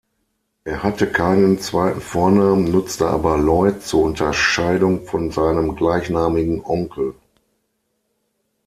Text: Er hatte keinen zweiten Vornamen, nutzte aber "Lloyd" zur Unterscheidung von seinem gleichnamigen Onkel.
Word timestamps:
Er 0.63 0.81
hatte 0.81 1.05
keinen 1.05 1.59
zweiten 1.59 2.01
Vornamen, 2.01 2.63
nutzte 2.71 3.05
aber 3.05 3.37
"Lloyd" 3.37 3.83
zur 3.83 4.01
Unterscheidung 4.05 5.05
von 5.05 5.29
seinem 5.29 5.75
gleichnamigen 5.75 6.63
Onkel. 6.65 7.13